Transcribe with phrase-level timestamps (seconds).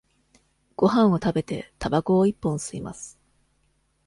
[0.75, 3.19] ごはんを食べて、たばこを一本吸います。